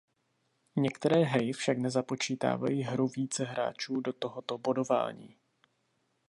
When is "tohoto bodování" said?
4.13-5.35